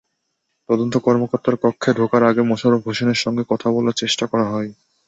তদন্ত 0.69 0.93
কর্মকর্তার 0.97 1.55
কক্ষে 1.63 1.91
ঢোকার 1.99 2.23
আগে 2.23 2.41
মোশাররফ 2.43 2.81
হোসেনের 2.87 3.19
সঙ্গে 3.23 3.43
কথা 3.51 3.67
বলার 3.71 3.99
চেষ্টা 4.01 4.25
করা 4.31 4.45
হয়। 4.45 4.69